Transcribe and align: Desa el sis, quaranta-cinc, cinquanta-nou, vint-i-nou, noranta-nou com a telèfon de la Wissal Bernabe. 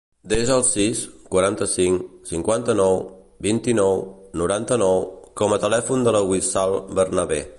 Desa 0.31 0.53
el 0.59 0.63
sis, 0.67 1.01
quaranta-cinc, 1.35 2.07
cinquanta-nou, 2.29 2.97
vint-i-nou, 3.47 4.01
noranta-nou 4.43 4.99
com 5.43 5.55
a 5.55 5.61
telèfon 5.67 6.09
de 6.09 6.17
la 6.19 6.25
Wissal 6.33 6.77
Bernabe. 7.01 7.43